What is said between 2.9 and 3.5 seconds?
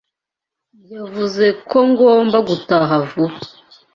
vuba.